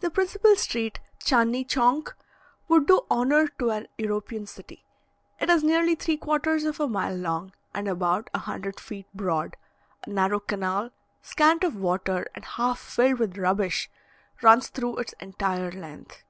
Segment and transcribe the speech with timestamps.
[0.00, 2.12] The principal street, Tchandni Tschank,
[2.68, 4.84] would do honour to an European city:
[5.40, 9.56] it is nearly three quarters of a mile long, and about a hundred feet broad;
[10.06, 10.90] a narrow canal,
[11.22, 13.88] scant of water and half filled with rubbish,
[14.42, 16.24] runs through its entire length.